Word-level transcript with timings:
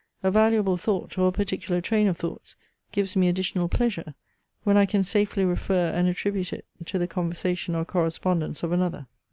A 0.23 0.31
valuable 0.31 0.77
thought, 0.77 1.15
or 1.19 1.27
a 1.27 1.31
particular 1.31 1.79
train 1.79 2.07
of 2.07 2.17
thoughts, 2.17 2.55
gives 2.91 3.15
me 3.15 3.27
additional 3.29 3.69
pleasure, 3.69 4.15
when 4.63 4.75
I 4.75 4.87
can 4.87 5.03
safely 5.03 5.45
refer 5.45 5.91
and 5.91 6.07
attribute 6.07 6.51
it 6.53 6.65
to 6.85 6.97
the 6.97 7.05
conversation 7.05 7.75
or 7.75 7.85
correspondence 7.85 8.63
of 8.63 8.71
another. 8.71 9.05